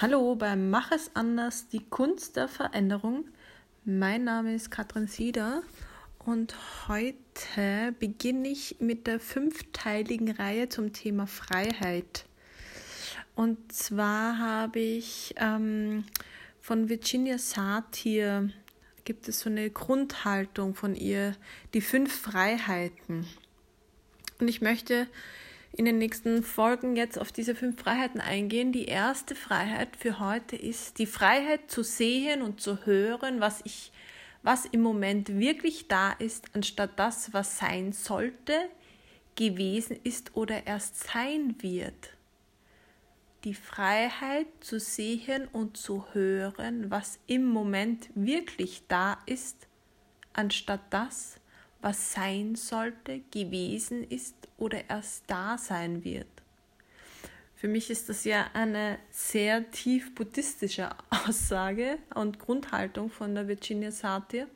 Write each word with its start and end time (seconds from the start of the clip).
Hallo 0.00 0.36
beim 0.36 0.70
Mach 0.70 0.92
es 0.92 1.10
anders, 1.14 1.66
die 1.66 1.84
Kunst 1.84 2.36
der 2.36 2.46
Veränderung. 2.46 3.24
Mein 3.84 4.22
Name 4.22 4.54
ist 4.54 4.70
Katrin 4.70 5.08
Sieder 5.08 5.64
und 6.20 6.54
heute 6.86 7.96
beginne 7.98 8.46
ich 8.46 8.76
mit 8.78 9.08
der 9.08 9.18
fünfteiligen 9.18 10.30
Reihe 10.30 10.68
zum 10.68 10.92
Thema 10.92 11.26
Freiheit. 11.26 12.26
Und 13.34 13.72
zwar 13.72 14.38
habe 14.38 14.78
ich 14.78 15.34
ähm, 15.36 16.04
von 16.60 16.88
Virginia 16.88 17.36
Satir, 17.36 18.50
gibt 19.04 19.26
es 19.26 19.40
so 19.40 19.50
eine 19.50 19.68
Grundhaltung 19.68 20.76
von 20.76 20.94
ihr, 20.94 21.34
die 21.74 21.80
fünf 21.80 22.16
Freiheiten. 22.20 23.26
Und 24.38 24.46
ich 24.46 24.60
möchte 24.60 25.08
in 25.72 25.84
den 25.84 25.98
nächsten 25.98 26.42
Folgen 26.42 26.96
jetzt 26.96 27.18
auf 27.18 27.32
diese 27.32 27.54
fünf 27.54 27.80
Freiheiten 27.80 28.20
eingehen. 28.20 28.72
Die 28.72 28.86
erste 28.86 29.34
Freiheit 29.34 29.96
für 29.96 30.18
heute 30.18 30.56
ist 30.56 30.98
die 30.98 31.06
Freiheit 31.06 31.70
zu 31.70 31.82
sehen 31.82 32.42
und 32.42 32.60
zu 32.60 32.86
hören, 32.86 33.40
was 33.40 33.60
ich, 33.64 33.92
was 34.42 34.64
im 34.64 34.80
Moment 34.80 35.38
wirklich 35.38 35.88
da 35.88 36.12
ist, 36.12 36.46
anstatt 36.54 36.98
das, 36.98 37.32
was 37.32 37.58
sein 37.58 37.92
sollte, 37.92 38.54
gewesen 39.36 39.98
ist 40.02 40.36
oder 40.36 40.66
erst 40.66 40.98
sein 41.12 41.54
wird. 41.60 42.14
Die 43.44 43.54
Freiheit 43.54 44.48
zu 44.60 44.80
sehen 44.80 45.46
und 45.52 45.76
zu 45.76 46.06
hören, 46.12 46.90
was 46.90 47.20
im 47.28 47.44
Moment 47.46 48.10
wirklich 48.16 48.82
da 48.88 49.18
ist, 49.26 49.68
anstatt 50.32 50.80
das, 50.90 51.40
was 51.80 52.12
sein 52.12 52.54
sollte, 52.54 53.20
gewesen 53.30 54.04
ist 54.04 54.34
oder 54.56 54.88
erst 54.88 55.24
da 55.26 55.58
sein 55.58 56.04
wird. 56.04 56.26
Für 57.54 57.68
mich 57.68 57.90
ist 57.90 58.08
das 58.08 58.24
ja 58.24 58.46
eine 58.54 58.98
sehr 59.10 59.68
tief 59.72 60.14
buddhistische 60.14 60.90
Aussage 61.10 61.98
und 62.14 62.38
Grundhaltung 62.38 63.10
von 63.10 63.34
der 63.34 63.48
Virginia 63.48 63.90
Satir, 63.90 64.46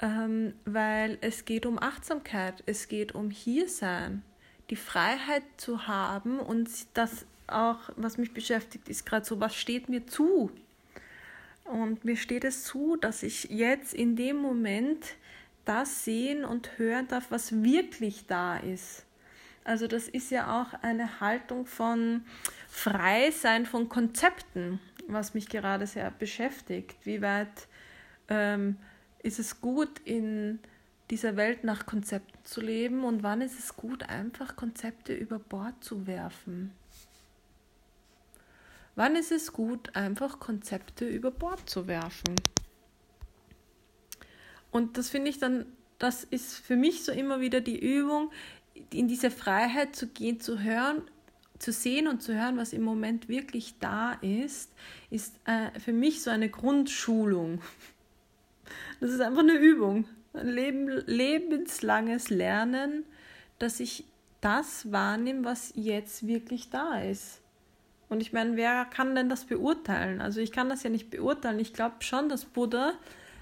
ähm, 0.00 0.54
weil 0.64 1.18
es 1.20 1.44
geht 1.44 1.66
um 1.66 1.78
Achtsamkeit, 1.78 2.62
es 2.66 2.86
geht 2.86 3.16
um 3.16 3.30
Hiersein, 3.30 4.22
die 4.70 4.76
Freiheit 4.76 5.42
zu 5.56 5.88
haben 5.88 6.38
und 6.38 6.68
das 6.94 7.26
auch, 7.48 7.90
was 7.96 8.18
mich 8.18 8.32
beschäftigt, 8.32 8.88
ist 8.88 9.06
gerade 9.06 9.24
so, 9.24 9.40
was 9.40 9.56
steht 9.56 9.88
mir 9.88 10.06
zu? 10.06 10.50
Und 11.64 12.04
mir 12.04 12.16
steht 12.16 12.44
es 12.44 12.64
zu, 12.64 12.96
dass 12.96 13.22
ich 13.22 13.44
jetzt 13.44 13.92
in 13.92 14.16
dem 14.16 14.36
Moment 14.36 15.16
das 15.68 16.04
sehen 16.04 16.44
und 16.44 16.78
hören 16.78 17.06
darf, 17.08 17.30
was 17.30 17.62
wirklich 17.62 18.26
da 18.26 18.56
ist. 18.56 19.04
Also 19.64 19.86
das 19.86 20.08
ist 20.08 20.30
ja 20.30 20.62
auch 20.62 20.82
eine 20.82 21.20
Haltung 21.20 21.66
von 21.66 22.22
Freisein 22.68 23.66
von 23.66 23.90
Konzepten, 23.90 24.80
was 25.08 25.34
mich 25.34 25.48
gerade 25.48 25.86
sehr 25.86 26.10
beschäftigt. 26.10 26.96
Wie 27.04 27.20
weit 27.20 27.68
ähm, 28.28 28.76
ist 29.22 29.38
es 29.38 29.60
gut, 29.60 30.00
in 30.04 30.58
dieser 31.10 31.36
Welt 31.36 31.64
nach 31.64 31.84
Konzepten 31.84 32.38
zu 32.44 32.62
leben 32.62 33.04
und 33.04 33.22
wann 33.22 33.42
ist 33.42 33.58
es 33.58 33.76
gut, 33.76 34.08
einfach 34.08 34.56
Konzepte 34.56 35.12
über 35.12 35.38
Bord 35.38 35.84
zu 35.84 36.06
werfen? 36.06 36.72
Wann 38.94 39.16
ist 39.16 39.32
es 39.32 39.52
gut, 39.52 39.94
einfach 39.94 40.40
Konzepte 40.40 41.06
über 41.06 41.30
Bord 41.30 41.68
zu 41.68 41.86
werfen? 41.86 42.34
Und 44.70 44.98
das 44.98 45.10
finde 45.10 45.30
ich 45.30 45.38
dann, 45.38 45.66
das 45.98 46.24
ist 46.24 46.56
für 46.56 46.76
mich 46.76 47.04
so 47.04 47.12
immer 47.12 47.40
wieder 47.40 47.60
die 47.60 47.78
Übung, 47.78 48.30
in 48.92 49.08
diese 49.08 49.30
Freiheit 49.30 49.96
zu 49.96 50.06
gehen, 50.08 50.40
zu 50.40 50.60
hören, 50.60 51.02
zu 51.58 51.72
sehen 51.72 52.06
und 52.06 52.22
zu 52.22 52.34
hören, 52.34 52.56
was 52.56 52.72
im 52.72 52.82
Moment 52.82 53.28
wirklich 53.28 53.74
da 53.80 54.12
ist, 54.20 54.72
ist 55.10 55.34
äh, 55.44 55.78
für 55.80 55.92
mich 55.92 56.22
so 56.22 56.30
eine 56.30 56.48
Grundschulung. 56.48 57.60
Das 59.00 59.10
ist 59.10 59.20
einfach 59.20 59.40
eine 59.40 59.54
Übung, 59.54 60.06
ein 60.34 60.48
Leben, 60.48 60.88
lebenslanges 61.06 62.30
Lernen, 62.30 63.04
dass 63.58 63.80
ich 63.80 64.04
das 64.40 64.92
wahrnehme, 64.92 65.44
was 65.44 65.72
jetzt 65.74 66.26
wirklich 66.26 66.70
da 66.70 67.00
ist. 67.00 67.40
Und 68.08 68.20
ich 68.20 68.32
meine, 68.32 68.56
wer 68.56 68.84
kann 68.84 69.14
denn 69.14 69.28
das 69.28 69.44
beurteilen? 69.44 70.20
Also 70.20 70.40
ich 70.40 70.52
kann 70.52 70.68
das 70.68 70.82
ja 70.82 70.90
nicht 70.90 71.10
beurteilen. 71.10 71.58
Ich 71.58 71.74
glaube 71.74 71.96
schon, 72.00 72.28
dass 72.28 72.44
Buddha 72.44 72.94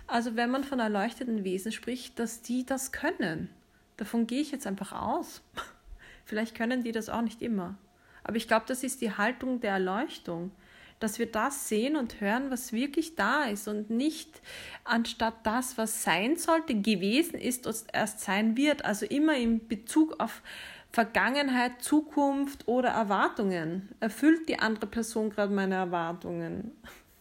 also 0.07 0.37
wenn 0.37 0.51
man 0.51 0.65
von 0.65 0.81
erleuchteten 0.81 1.45
Wesen 1.45 1.73
spricht, 1.73 2.19
dass 2.19 2.43
die 2.43 2.65
das 2.65 2.93
können. 2.93 3.51
Davon 3.97 4.27
gehe 4.27 4.41
ich 4.41 4.53
jetzt 4.53 4.67
einfach 4.67 4.93
aus. 4.93 5.43
Vielleicht 6.25 6.55
können 6.55 6.83
die 6.83 6.93
das 6.93 7.09
auch 7.09 7.23
nicht 7.23 7.43
immer. 7.43 7.77
Aber 8.25 8.37
ich 8.37 8.49
glaube, 8.49 8.67
das 8.67 8.83
ist 8.83 9.01
die 9.01 9.13
Haltung 9.13 9.61
der 9.61 9.73
Erleuchtung, 9.73 10.51
dass 10.99 11.19
wir 11.19 11.31
das 11.31 11.69
sehen 11.69 11.97
und 11.97 12.21
hören, 12.21 12.51
was 12.51 12.73
wirklich 12.73 13.15
da 13.15 13.45
ist 13.45 13.69
und 13.69 13.91
nicht 13.91 14.41
anstatt 14.85 15.35
das, 15.45 15.79
was 15.79 16.03
sein 16.03 16.37
sollte, 16.37 16.75
gewesen 16.75 17.39
ist 17.39 17.67
und 17.67 17.85
erst 17.93 18.21
sein 18.21 18.57
wird. 18.57 18.85
Also 18.85 19.07
immer 19.07 19.37
in 19.37 19.69
Bezug 19.69 20.19
auf 20.19 20.43
Vergangenheit, 20.91 21.83
Zukunft 21.83 22.67
oder 22.67 22.89
Erwartungen. 22.89 23.91
Erfüllt 24.01 24.49
die 24.49 24.59
andere 24.59 24.87
Person 24.87 25.31
gerade 25.31 25.53
meine 25.53 25.75
Erwartungen? 25.75 26.73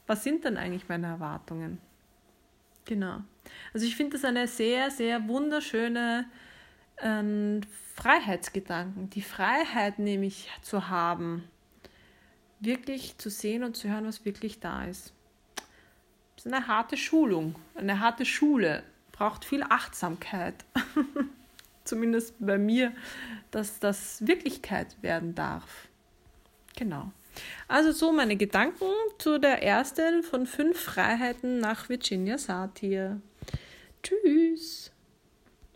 Was 0.07 0.23
sind 0.23 0.45
denn 0.45 0.57
eigentlich 0.57 0.87
meine 0.87 1.07
Erwartungen? 1.07 1.79
Genau. 2.85 3.21
Also 3.73 3.85
ich 3.85 3.95
finde 3.95 4.13
das 4.13 4.25
eine 4.25 4.47
sehr, 4.47 4.91
sehr 4.91 5.27
wunderschöne 5.27 6.25
ähm, 6.99 7.61
Freiheitsgedanken. 7.95 9.09
Die 9.09 9.21
Freiheit 9.21 9.99
nämlich 9.99 10.49
zu 10.61 10.89
haben, 10.89 11.43
wirklich 12.59 13.17
zu 13.17 13.29
sehen 13.29 13.63
und 13.63 13.75
zu 13.75 13.89
hören, 13.89 14.05
was 14.05 14.25
wirklich 14.25 14.59
da 14.59 14.85
ist. 14.85 15.13
Das 16.35 16.45
ist 16.45 16.53
eine 16.53 16.67
harte 16.67 16.97
Schulung, 16.97 17.55
eine 17.75 17.99
harte 17.99 18.25
Schule, 18.25 18.83
braucht 19.11 19.45
viel 19.45 19.63
Achtsamkeit. 19.63 20.65
Zumindest 21.85 22.35
bei 22.39 22.57
mir, 22.57 22.91
dass 23.51 23.79
das 23.79 24.25
Wirklichkeit 24.25 25.01
werden 25.01 25.35
darf. 25.35 25.87
Genau. 26.75 27.11
Also 27.67 27.91
so 27.91 28.11
meine 28.11 28.35
Gedanken 28.35 28.85
zu 29.17 29.39
der 29.39 29.63
ersten 29.63 30.23
von 30.23 30.45
fünf 30.45 30.79
Freiheiten 30.79 31.59
nach 31.59 31.89
Virginia 31.89 32.37
Satir. 32.37 33.21
Tschüss. 34.03 34.91